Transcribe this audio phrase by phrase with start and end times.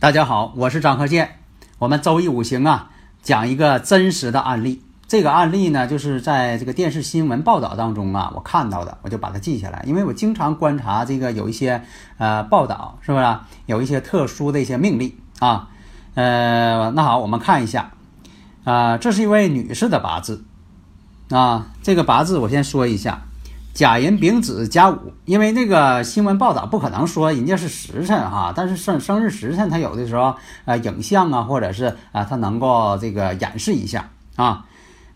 [0.00, 1.40] 大家好，我是张鹤剑。
[1.80, 4.80] 我们周易五行啊，讲一个真实的案例。
[5.08, 9.82] 这个案例呢，就是在这个电视新闻报道当中啊，我看到的，我就把它记下来。
[9.84, 11.82] 因为我经常观察这个有一些
[12.16, 15.68] 呃报道，是不是有一些特殊的一些命令啊？
[16.14, 17.90] 呃，那好，我们看一下
[18.62, 20.44] 啊，这是一位女士的八字
[21.30, 21.66] 啊。
[21.82, 23.24] 这个八字我先说一下。
[23.78, 30.34] 甲寅丙子甲午，因为那个新闻报道不可能说人家是时辰哈，但是生生日时辰，他有的时候
[30.64, 34.66] 呃影像啊，或者是啊，他能够这个演示一下啊。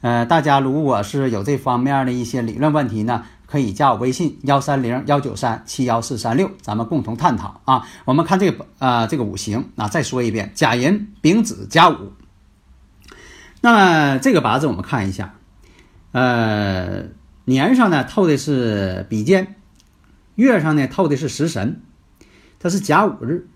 [0.00, 7.84] 呃，大家如果是有这方面的一些理论问题呢，可以加我微信幺三零幺九三七幺四三六，咱们共同探讨啊。
[8.04, 12.12] 我们看这个啊，这个五行啊，再说一遍，甲寅丙子甲午。
[13.60, 15.34] 那这个八字我们看一下，
[16.12, 17.06] 呃。
[17.44, 19.56] 年上呢透的是比肩，
[20.36, 21.80] 月上呢透的是食神，
[22.60, 23.48] 它是甲午日。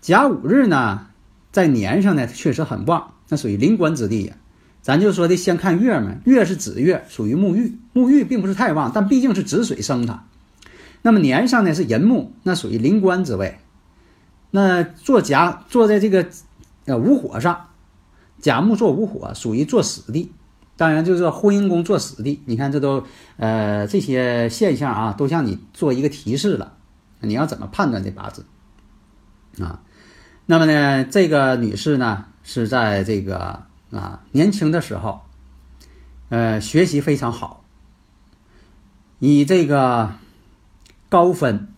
[0.00, 1.06] 甲午日呢，
[1.52, 4.34] 在年上呢确实很旺，那属于临官之地呀。
[4.82, 10.24] 咱就说的先看月嘛，月是子月，属于木玉，木玉并不是太旺，但毕竟是子水生它。
[11.02, 13.58] 那么年上呢是寅木，那属于临官之位。
[14.50, 16.28] 那坐甲坐在这个
[16.84, 17.68] 呃午火上，
[18.40, 20.32] 甲木坐午火，属于坐死地。
[20.76, 23.02] 当然，就是婚姻宫做死地，你看这都，
[23.38, 26.74] 呃，这些现象啊，都向你做一个提示了。
[27.20, 28.44] 你要怎么判断这八字
[29.58, 29.80] 啊？
[30.44, 35.22] 那么呢，这个女士呢，是在这个啊年轻的时候，
[36.28, 37.64] 呃，学习非常好，
[39.18, 40.12] 以这个
[41.08, 41.68] 高分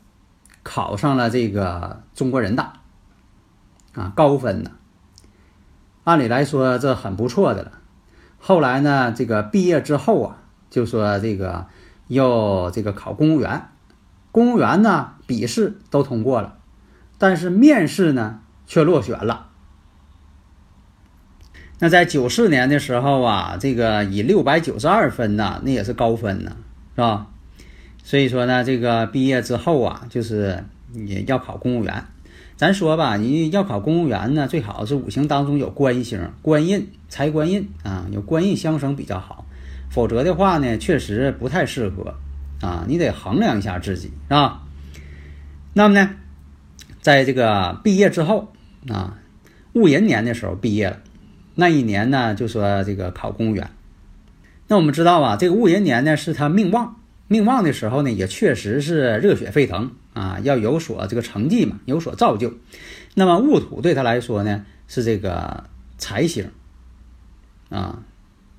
[0.65, 2.81] 考上了这个中国人大
[3.95, 4.73] 啊，高分呢，
[6.03, 7.73] 按理来说这很不错的了。
[8.39, 10.39] 后来呢，这个毕业之后啊，
[10.71, 11.67] 就说这个
[12.07, 13.69] 要这个考公务员，
[14.33, 16.59] 公务员呢笔试都通过了，
[17.19, 19.49] 但是面试呢却落选了。
[21.81, 26.57] 那在九四年的时候啊，这个以六百九十二分呢，那也是高分呢，
[26.95, 27.27] 是吧？
[28.03, 32.05] 所以说呢，这个毕业之后啊，就是也要考公务员。
[32.59, 39.47] 咱说吧，你要考公务员呢，最好是五行当中有官星、官印、财官印啊，有官印相生比较好。
[39.91, 42.17] 否则的话呢，确实不太适合
[42.61, 42.85] 啊。
[42.89, 44.63] 你得衡量一下自己，是吧？
[45.73, 46.11] 那么呢，
[47.01, 48.53] 在这个毕业之后
[48.89, 49.17] 啊，
[49.75, 50.99] 戊寅年的时候毕业了，
[51.55, 53.71] 那一年呢，就说这个考公务员。
[54.67, 56.97] 那我们知道啊，这个戊寅年呢，是他命旺。
[57.29, 62.53] 命旺的时候呢，也确实是热血沸腾啊，要有所这个成绩嘛，有所造就。
[63.15, 65.65] 那么戊土对他来说呢，是这个
[65.97, 66.51] 财星
[67.69, 68.03] 啊，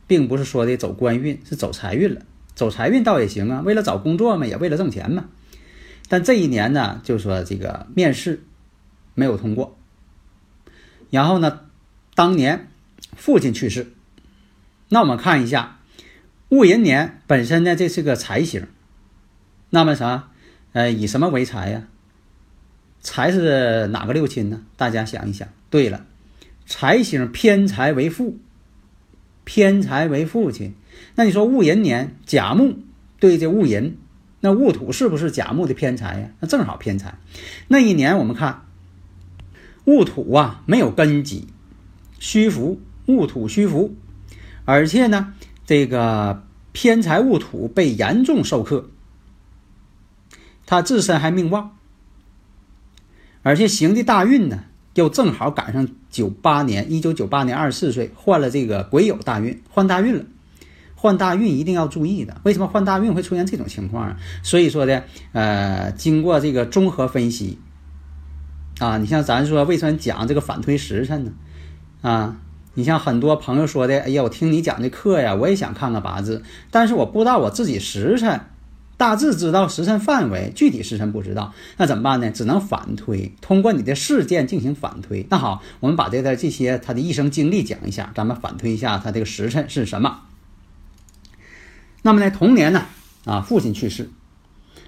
[0.07, 2.21] 并不是说的走官运，是走财运了。
[2.55, 5.25] 走财运倒也行啊，为了找工作嘛，也为了挣钱嘛。
[6.07, 8.41] 但这一年呢，就说这个面试
[9.13, 9.77] 没有通过，
[11.09, 11.61] 然后呢，
[12.15, 12.69] 当年
[13.17, 13.91] 父亲去世，
[14.87, 15.75] 那我们看一下。
[16.49, 18.65] 戊寅年本身呢，这是个财星，
[19.69, 20.31] 那么啥，
[20.73, 21.87] 呃，以什么为财呀？
[23.01, 24.61] 财是哪个六亲呢？
[24.77, 25.47] 大家想一想。
[25.69, 26.05] 对了，
[26.65, 28.37] 财星偏财为父，
[29.43, 30.73] 偏财为父亲。
[31.15, 32.79] 那你说戊寅年甲木
[33.19, 33.97] 对这戊寅，
[34.41, 36.29] 那戊土是不是甲木的偏财呀？
[36.39, 37.17] 那正好偏财。
[37.67, 38.65] 那一年我们看
[39.85, 41.47] 戊土啊，没有根基，
[42.19, 43.95] 虚浮，戊土虚浮，
[44.65, 45.33] 而且呢。
[45.65, 46.41] 这个
[46.71, 48.89] 偏财戊土被严重受克，
[50.69, 51.71] 他自身还命旺，
[53.41, 60.23] 而且行的大运呢，又正好赶上九八年，一九九八年二十四岁换了这个癸酉大运，换大运了。
[60.93, 64.17] 换大运一定要注意的，为什么换大运会出现这种情况啊？
[64.43, 67.57] 所以说的，呃，经过这个综合分析，
[68.77, 71.31] 啊，你像咱说为什么讲这个反推时辰呢？
[72.03, 72.37] 啊。
[72.75, 78.39] 你像很多朋友说的，哎呀，我听你讲的课呀，我也想看看八字，但是我不知道我自己时辰
[78.99, 82.29] 大致知道时辰范围，具体时辰不知道，那怎么办呢？
[82.31, 85.25] 只能反推，通过你的事件进行反推。
[85.29, 90.23] 那好，我们把这个这些他的一生经历讲一下，咱们反推一下他这个时辰是什么。
[92.01, 92.83] 那么呢，同年呢，
[93.23, 94.09] 啊，父亲去世，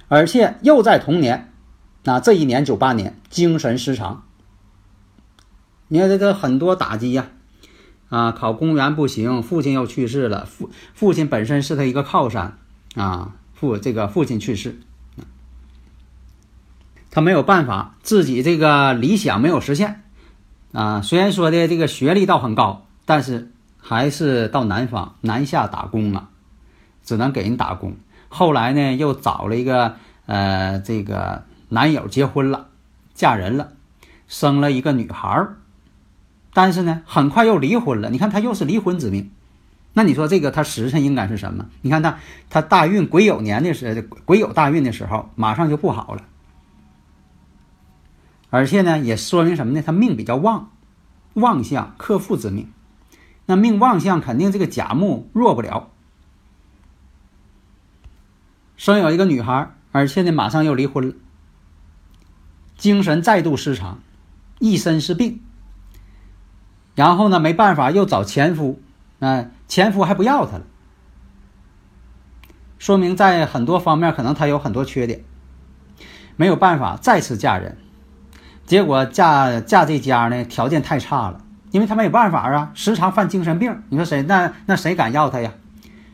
[0.10, 1.54] 而且又在同年，
[2.04, 4.26] 啊，这一年九八年，精神失常。
[5.88, 7.30] 你看这个很多打击呀，
[8.10, 12.58] 啊，考公务员不行，父亲又去世了，父父亲本身是他一个靠山，
[12.96, 14.80] 啊，父这个父亲去世，
[17.12, 20.02] 他没有办法，自己这个理想没有实现，
[20.74, 26.30] 啊，虽然说的这个学历倒很高，但是还是到南方南下打工了。
[27.04, 27.96] 只能给人打工。
[28.30, 29.96] 后来呢，又找了一个
[30.28, 32.68] 呃，这个男友结婚了，
[33.16, 33.74] 嫁人了，
[34.28, 35.58] 生了一个女孩儿。
[36.54, 38.10] 但是呢，很快又离婚了。
[38.12, 39.32] 你看他又是离婚之命。
[39.94, 41.68] 那你说这个他时辰应该是什么？
[41.82, 42.18] 你看他
[42.50, 46.24] 他大运癸酉年的时候癸酉大运的时候，马上就不好了。
[48.50, 49.82] 而且呢，也说明什么呢？
[49.82, 50.72] 他命比较旺，
[51.34, 52.70] 旺相克父之命。
[53.46, 55.90] 那命旺相肯定这个甲木弱不了。
[58.78, 61.16] 生有一个女孩，而且呢，马上又离婚了，
[62.78, 64.00] 精神再度失常，
[64.60, 65.42] 一身是病。
[66.96, 68.82] 然后呢，没办法，又找前夫，
[69.20, 70.64] 啊，前夫还不要她了，
[72.78, 75.24] 说明在很多方面可能她有很多缺点，
[76.36, 77.78] 没有办法再次嫁人。
[78.66, 83.82] 结果嫁嫁这家呢，条件太差了，因为她没有办法啊，时常犯精神病。
[83.88, 85.54] 你说谁那那谁敢要她呀？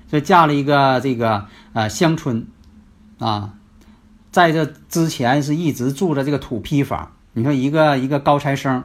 [0.07, 2.45] 所以嫁了一个这个呃乡村。
[3.18, 3.56] 啊，
[4.30, 7.13] 在这之前是一直住着这个土坯房。
[7.33, 8.83] 你说一个一个高材生，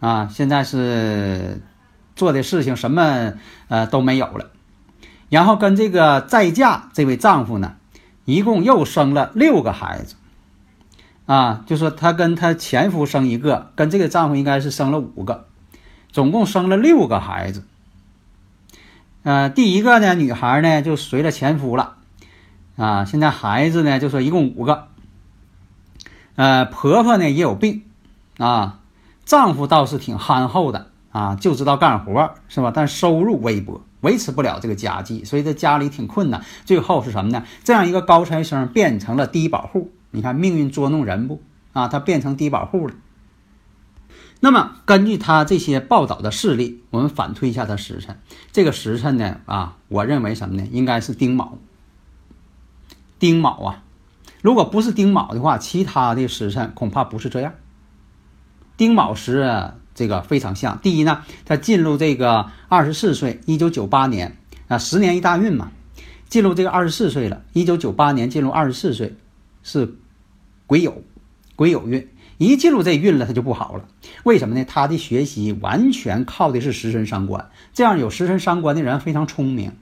[0.00, 1.62] 啊，现在是
[2.18, 3.32] 做的事情什么
[3.68, 4.50] 呃都没有了。
[5.30, 7.76] 然后跟这个再嫁这位丈夫呢，
[8.26, 10.16] 一共又生了六个孩子。
[11.26, 15.46] 啊，就说她跟她前夫生一个，跟这个丈夫应该是生了五个，
[16.10, 17.64] 总共生了六个孩子。
[19.24, 21.96] 呃，第一个呢，女孩呢就随了前夫了。
[22.76, 24.88] 啊，现在孩子呢，就说一共五个。
[26.36, 27.82] 呃，婆婆呢也有病，
[28.38, 28.78] 啊，
[29.26, 32.70] 丈夫倒是挺憨厚的，啊，就知道干活，是吧？
[32.72, 36.44] 但收入微薄，维持不了这个家计，所以这家里挺困难。
[36.64, 37.42] 最后是什么呢？
[37.64, 39.90] 这样一个高材生变成了低保户。
[40.12, 41.42] 你看命运捉弄人不？
[41.72, 42.94] 啊，他变成低保户了。
[44.38, 48.20] 那么根据他这些报道的事例，我们反推一下他时辰。
[48.52, 50.68] 这个时辰呢，啊，我认为什么呢？
[50.70, 51.58] 应该是丁卯。
[53.18, 53.82] 丁卯啊，
[54.40, 57.54] 如果不是丁卯的话，其他的时辰恐怕不是这样。
[58.78, 60.78] 丁卯时这个非常像。
[60.78, 64.38] 第一呢，他进入这个二十四岁，一九九八年
[64.68, 65.72] 啊，十年一大运嘛，
[66.28, 67.42] 进入这个二十四岁了。
[67.52, 69.16] 一九九八年进入二十四岁
[69.64, 69.96] 是
[70.66, 70.94] 癸酉，
[71.56, 72.08] 癸酉运，
[72.38, 73.84] 一进入这运了，他就不好了。
[74.22, 74.64] 为什么呢？
[74.64, 79.72] 他的学习完全靠的是食神伤官，这样有食神伤官的人非常聪明，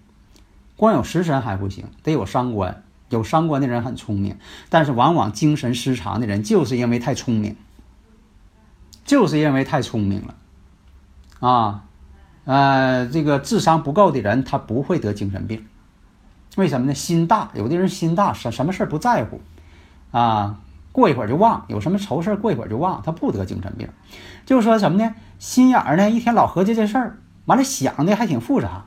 [0.74, 2.82] 光有食神还不行，得有伤官。
[3.08, 4.36] 有伤官的人很聪明，
[4.68, 7.54] 但是往往精神失常的人，就是因为太聪明，
[9.06, 10.34] 就是因为太聪明了，
[11.48, 11.84] 啊，
[12.44, 15.64] 呃，这个智商不够的人，他不会得精神病。
[16.56, 16.94] 为什么呢？
[16.94, 19.40] 心大，有的人心大，什什么事不在乎，
[20.10, 20.58] 啊，
[20.90, 23.88] 过一会儿就忘，有什么愁事过一会儿就忘，他不得精神病。
[24.44, 25.14] 就是说什么呢？
[25.38, 28.86] 心眼儿呢，一天老合计这事儿，完了想的还挺复杂。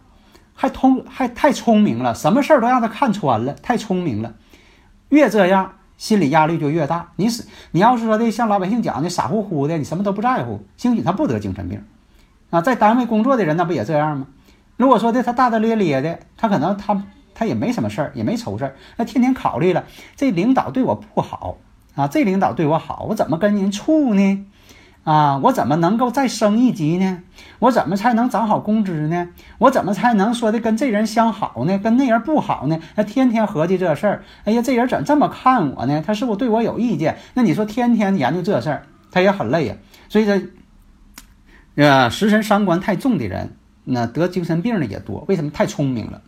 [0.54, 4.34] 还通还太聪明了，什么事儿都让他看穿了，太聪明了。
[5.08, 7.12] 越这样，心理压力就越大。
[7.18, 11.84] 你是你要是说的像老百姓讲的傻乎乎的，你什么都不在乎，兴许他不得精神病
[12.50, 12.62] 啊。
[12.62, 14.25] 在单位工作的人，那不也这样吗？
[14.77, 17.03] 如果说的他大大咧咧的，他可能他
[17.36, 19.84] 他也没什么事儿，也没愁事儿，那天天考虑了，
[20.15, 21.58] 这领导对我不好
[21.96, 24.46] 啊，这领导对我好，我怎么跟人处呢？
[25.10, 27.24] 啊，我怎么能够再升一级呢？
[27.58, 29.30] 我怎么才能涨好工资呢？
[29.58, 31.80] 我怎么才能说的跟这人相好呢？
[31.80, 32.80] 跟那人不好呢？
[32.96, 34.24] 他天天合计这事儿。
[34.44, 36.04] 哎呀，这人怎么这么看我呢？
[36.06, 37.18] 他是不是对我有意见？
[37.34, 39.75] 那你说天天研究这事儿，他也很累呀。
[40.10, 40.39] 所以说，
[41.74, 45.25] 呃，食神伤官太重的人，那得精神病的也多。
[45.28, 45.50] 为什么？
[45.50, 46.22] 太聪明了，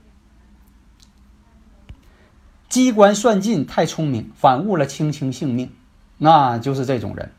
[2.67, 5.69] 机关算尽太聪明，反误了卿卿性命，
[6.17, 7.31] 那就是这种人。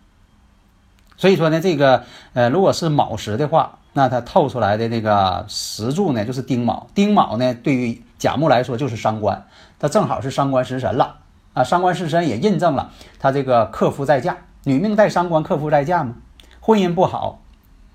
[1.22, 2.02] 所以说呢，这个
[2.32, 6.88] 呃，如果是卯时的话，那它透出来的那个时柱呢，就是丁卯。
[6.96, 9.46] 丁卯呢，对于甲木来说就是伤官，
[9.78, 11.18] 它正好是伤官食神了
[11.54, 11.62] 啊。
[11.62, 16.16] 伤官食神也印证了他这个克夫在嫁，女命带伤官，克夫在嫁嘛，
[16.58, 17.40] 婚姻不好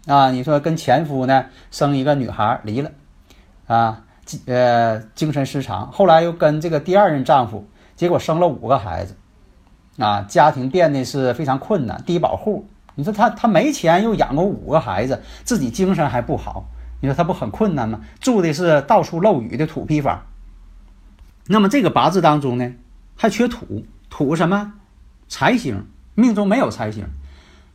[0.05, 0.31] 啊。
[0.31, 2.91] 你说跟前夫呢生一个女孩离了
[3.67, 4.03] 啊，
[4.46, 7.67] 呃，精神失常，后来又跟这个第二任丈夫
[7.98, 9.17] 结果生了五个孩子，
[9.98, 12.65] 啊，家庭变得是非常困难，低保户。
[12.98, 16.66] 你说他他没钱，又养过五个孩子，自己精神还不好，
[17.00, 18.01] 你说他不很困难吗？
[18.20, 20.24] 住的是到处漏雨的土坯房。
[21.46, 22.74] 那么这个八字当中呢，
[23.16, 24.74] 还缺土，土什么？
[25.30, 25.86] 财星，
[26.16, 27.06] 命中没有财星。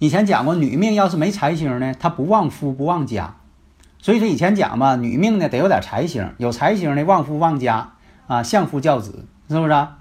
[0.01, 3.37] 以前讲过，女命要是没财星呢，她不旺夫不旺家。
[4.01, 7.93] 所以说以前讲嘛，女命呢得有点财星，有财星呢旺夫旺家
[8.27, 9.71] 啊，相夫教子，是不是？
[9.71, 9.99] 啊？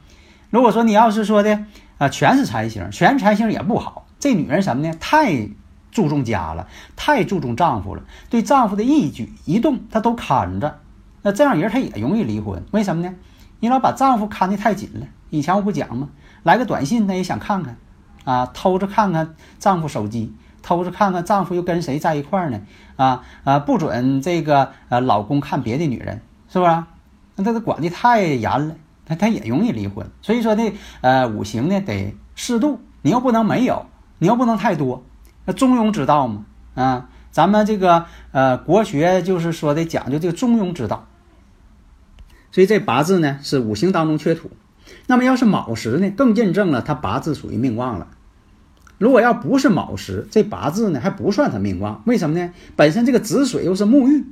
[0.50, 1.66] 如果说你要是说的
[2.00, 4.08] 啊，全是财星，全是财星也不好。
[4.22, 4.96] 这女人什么呢？
[5.00, 5.50] 太
[5.92, 10.80] 注重家了，太注重丈夫了，对丈夫的一举一动她都看着。
[11.24, 13.13] 那这样人她也容易离婚，为什么呢？
[13.60, 15.08] 你老把丈夫看得太紧了。
[15.32, 16.10] 以前我不讲吗？
[16.44, 17.78] 来个短信她也想看看，
[18.24, 20.34] 啊，偷着看看丈夫手机。
[20.63, 22.62] 偷着看看丈夫又跟谁在一块儿呢？
[22.96, 26.84] 啊啊，不准这个呃老公看别的女人，是不是？
[27.36, 30.08] 那这个管的太严了，他他也容易离婚。
[30.22, 33.88] 所以说呢，呃，五行呢得适度，你又不能没有，
[34.22, 35.04] 你又不能太多，
[35.46, 36.46] 那中庸之道嘛。
[36.75, 41.08] 啊，咱们这个呃国学就是说的讲究这个中庸之道。
[42.51, 44.51] 所以这八字呢是五行当中缺土，
[45.08, 48.10] 那么要是卯时呢，更印证了他八字属于命旺了。
[49.00, 52.54] 如果要不是卯时，这八字呢还不算他命旺，为什么呢？
[52.75, 54.24] 本身这个子水又是木玉，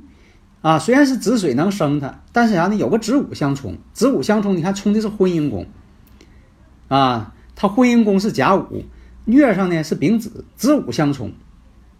[0.62, 2.76] 啊，虽然是子水能生他，但是啥呢？
[2.76, 5.66] 有个子午相冲，子午相冲，你看冲的是婚姻宫，
[6.86, 8.84] 啊，他婚姻宫是甲午，
[9.32, 11.32] 月上呢是丙子，子午相冲。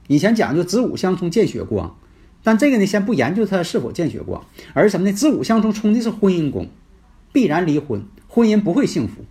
[0.07, 1.97] 以前讲究子午相冲见血光，
[2.43, 4.45] 但这个呢先不研究它是否见血光，
[4.75, 5.13] 而什么呢？
[5.13, 6.69] 子午相冲冲的是婚姻宫，
[7.33, 9.25] 必然离婚，婚姻不会幸福。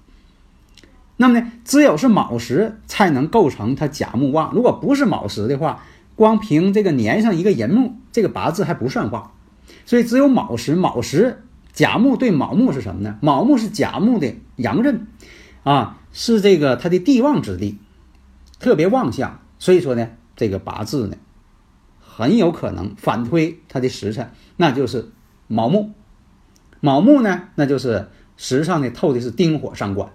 [1.18, 4.54] 那么呢，只有是卯时才能构成他甲木旺。
[4.54, 5.84] 如果不是卯时的话，
[6.16, 9.32] 光凭这个年上一个寅木，这个八字还不算旺。
[9.86, 13.18] 所以只有卯时，卯时甲木对卯木是什么呢？
[13.22, 15.08] 卯木是甲木的阳刃，
[15.64, 17.78] 啊，是这个他的地旺之地，
[18.60, 19.40] 特别旺相。
[19.58, 21.18] 所以说呢，这个八字呢，
[22.00, 25.12] 很有可能反推他的时辰，那就是
[25.48, 25.92] 卯木。
[26.80, 30.12] 卯木呢，那就是时上呢透的是丁火伤官。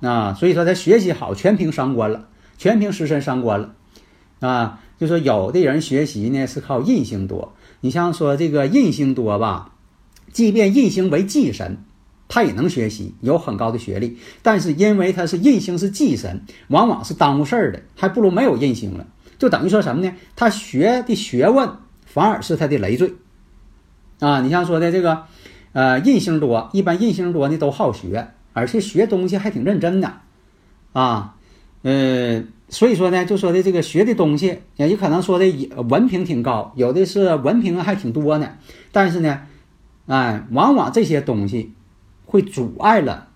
[0.00, 3.76] 啊，所以说他学习好，全凭伤官了，全凭时辰伤官了，
[4.40, 9.76] 啊，就说有的人学习呢是靠印星多，你像说这个印星多吧，
[10.32, 11.84] 即便印星为忌神，
[12.32, 19.06] 他也能学习，有很高的学历，但是因为他是印星是忌神，往往是耽误事儿的，还不如没有印星了，
[19.38, 20.10] 就等于说什么呢？
[20.34, 21.68] 他学的学问
[22.06, 23.12] 反而是他的累赘，
[24.20, 25.24] 啊，你像说的这个，
[25.74, 28.28] 呃，印星多，一般印星多呢都好学。
[28.54, 30.12] 而且学东西还挺认真的，
[30.92, 31.36] 啊，
[31.80, 35.46] 呃，所以说呢，就说的这个学的东西，也有可能说的
[35.88, 38.50] 文凭挺高，有的是文凭还挺多呢。
[38.90, 39.40] 但是呢，
[40.06, 41.72] 哎，往往这些东西
[42.32, 43.28] 会阻碍了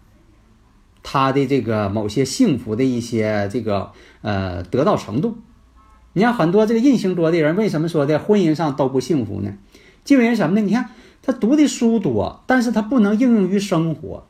[1.02, 5.36] 他的这个某些幸福的一些这个呃得到程度。
[6.14, 9.52] 你看很多这个印星多的人，为什么说的婚姻上都不幸福呢？
[10.02, 10.62] 就因为什么呢？
[10.62, 10.88] 你看
[11.20, 14.26] 他读的书多，但是他不能应用于生活。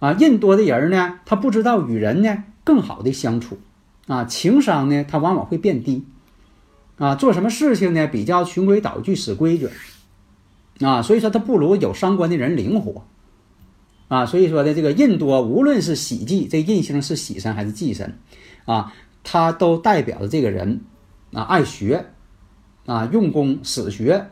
[0.00, 3.58] 啊，印多的人呢，他不知道与人呢更好的相处，
[4.06, 6.04] 啊，情商呢他往往会变低，
[6.98, 9.70] 啊，做什么事情呢比较循规蹈矩、死规矩，
[10.80, 13.06] 啊，所以说他不如有伤官的人灵活，
[14.08, 18.18] 啊，所以说的这个印多，无论是喜忌，这印星是喜神还是忌神，
[18.64, 18.92] 啊，
[19.22, 20.82] 他都代表着这个人
[21.32, 22.06] 啊爱学，
[22.86, 24.30] 啊用功死学，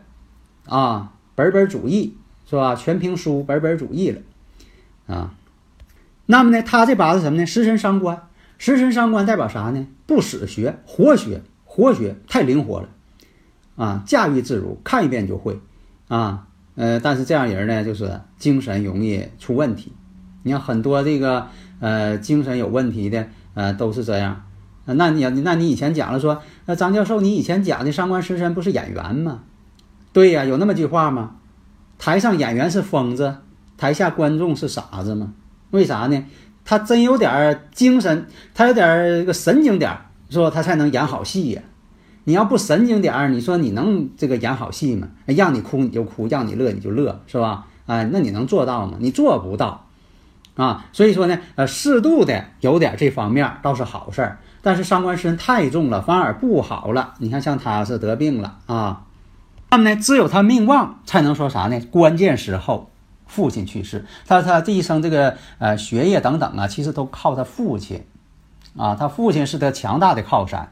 [0.66, 2.16] 啊本本主义
[2.48, 2.74] 是吧？
[2.74, 4.20] 全凭书，本本主义了，
[5.06, 5.34] 啊。
[6.26, 7.46] 那么呢，他这八字什么呢？
[7.46, 9.86] 食神伤官，食神伤官代表啥呢？
[10.06, 12.88] 不死学，活学，活学太灵活了，
[13.76, 15.58] 啊，驾驭自如，看一遍就会，
[16.08, 19.92] 啊，呃，但是这样人呢，就是精神容易出问题。
[20.42, 21.46] 你看很多这个
[21.80, 24.42] 呃精神有问题的，呃，都是这样。
[24.84, 29.40] 那你那你以前讲了说，那张教授，你以前讲的伤官食神不是演员吗？
[30.12, 31.36] 对呀，有那么句话吗？
[31.98, 33.36] 台上演员是疯子，
[33.76, 35.34] 台下观众是傻子吗？
[35.70, 36.24] 为啥呢？
[36.64, 38.86] 他真有点精神，他有点
[39.20, 41.62] 这个神经点儿，说他才能演好戏呀。
[42.24, 45.08] 你要不神经点儿，你说你能这个演好戏吗？
[45.26, 47.66] 让你哭你就哭，让你乐你就乐，是吧？
[47.86, 48.96] 哎，那你能做到吗？
[49.00, 49.86] 你做不到
[50.54, 50.86] 啊。
[50.92, 57.14] 所以说呢，呃，适度的有点这方面倒是好事儿，但是伤官身太重了，反而不好了。
[57.18, 59.04] 你看，像他是得病了啊。
[59.70, 61.80] 那么呢，只有他命旺，才能说啥呢？
[61.90, 62.88] 关键时候。
[63.24, 68.04] 父亲去世，他他这一生这个呃学业等等啊，其实都靠他父亲，
[68.76, 70.70] 啊，他父亲是他强大的靠山。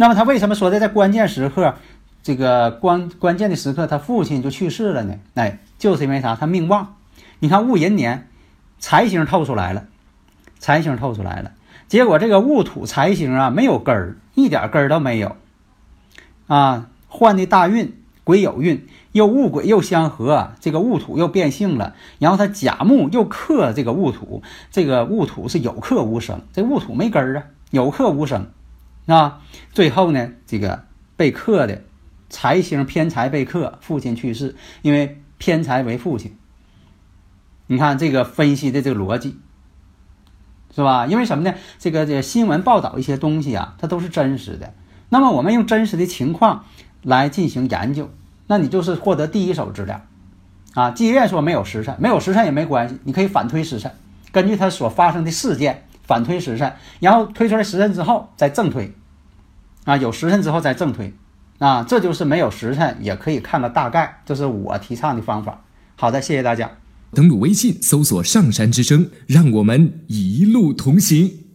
[0.00, 1.74] 那么他为什么说的在关键时刻，
[2.22, 5.16] 这个关关键的时刻，他父亲就去世了呢？
[5.34, 6.34] 哎，就是因为啥？
[6.34, 6.94] 他命旺。
[7.38, 8.26] 你看戊寅年，
[8.78, 9.84] 财星透出来了，
[10.58, 11.52] 财星透出来了，
[11.86, 15.36] 结果这个戊土财星啊没有根儿，一点根儿都没有，
[16.46, 28.46] 啊，换的大运癸酉运，又戊癸又相合，这个戊土又变性了，然后他甲木又克这个戊土，这个戊土是有克无生，这戊土没根儿啊，有克无生，
[29.12, 29.40] 啊，
[29.72, 30.84] 最后呢这个
[31.16, 31.82] 被克的
[32.28, 36.36] 财星偏财被克，父亲去世，因为偏财为父亲。
[37.66, 39.38] 你看这个分析的这个逻辑，
[40.74, 41.06] 是吧？
[41.06, 41.54] 因为什么呢？
[41.78, 44.74] 这个这新闻报道一些东西啊，它都是真实的。
[45.08, 46.64] 那么我们用真实的情况
[47.02, 48.10] 来进行研究，
[48.46, 50.00] 那你就是获得第一手资料
[50.74, 50.90] 啊。
[50.90, 53.92] 即便说没有时辰，没有时辰也没关系，你可以反推时辰，
[54.32, 58.92] 根据它所发生的事件反推时辰，然后推出来时辰之后再正推
[59.84, 59.96] 啊。
[59.96, 61.12] 有时辰之后再正推
[61.58, 65.64] 啊，这就是没有时辰也可以看个大概，这是我提倡的方法。
[65.96, 66.70] 好的，谢谢大家。
[67.12, 71.49] 登录微信，搜索“上山之声”，让我们一路同行。